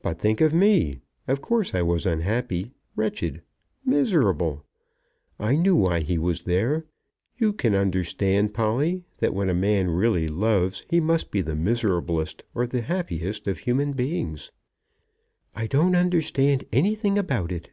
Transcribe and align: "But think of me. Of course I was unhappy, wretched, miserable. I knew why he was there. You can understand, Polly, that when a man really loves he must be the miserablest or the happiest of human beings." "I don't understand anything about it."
"But 0.00 0.18
think 0.18 0.40
of 0.40 0.54
me. 0.54 1.02
Of 1.28 1.42
course 1.42 1.74
I 1.74 1.82
was 1.82 2.06
unhappy, 2.06 2.72
wretched, 2.96 3.42
miserable. 3.84 4.64
I 5.38 5.56
knew 5.56 5.76
why 5.76 6.00
he 6.00 6.16
was 6.16 6.44
there. 6.44 6.86
You 7.36 7.52
can 7.52 7.74
understand, 7.74 8.54
Polly, 8.54 9.04
that 9.18 9.34
when 9.34 9.50
a 9.50 9.54
man 9.54 9.88
really 9.90 10.26
loves 10.26 10.86
he 10.88 11.00
must 11.00 11.30
be 11.30 11.42
the 11.42 11.54
miserablest 11.54 12.44
or 12.54 12.66
the 12.66 12.80
happiest 12.80 13.46
of 13.46 13.58
human 13.58 13.92
beings." 13.92 14.50
"I 15.54 15.66
don't 15.66 15.96
understand 15.96 16.64
anything 16.72 17.18
about 17.18 17.52
it." 17.52 17.68